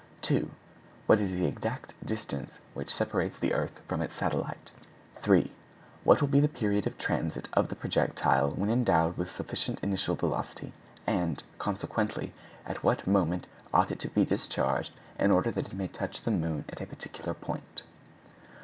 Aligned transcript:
"2. 0.23 0.49
What 1.05 1.19
is 1.19 1.29
the 1.29 1.45
exact 1.45 1.93
distance 2.03 2.57
which 2.73 2.91
separates 2.91 3.37
the 3.37 3.53
earth 3.53 3.79
from 3.87 4.01
its 4.01 4.15
satellite? 4.15 4.71
"3. 5.21 5.51
What 6.03 6.19
will 6.21 6.27
be 6.27 6.39
the 6.39 6.47
period 6.47 6.87
of 6.87 6.97
transit 6.97 7.47
of 7.53 7.69
the 7.69 7.75
projectile 7.75 8.49
when 8.49 8.71
endowed 8.71 9.15
with 9.15 9.29
sufficient 9.29 9.77
initial 9.83 10.15
velocity? 10.15 10.73
and, 11.05 11.43
consequently, 11.59 12.33
at 12.65 12.83
what 12.83 13.05
moment 13.05 13.45
ought 13.71 13.91
it 13.91 13.99
to 13.99 14.09
be 14.09 14.25
discharged 14.25 14.93
in 15.19 15.29
order 15.29 15.51
that 15.51 15.67
it 15.67 15.73
may 15.73 15.87
touch 15.87 16.21
the 16.23 16.31
moon 16.31 16.65
at 16.69 16.81
a 16.81 16.87
particular 16.87 17.35
point? 17.35 17.83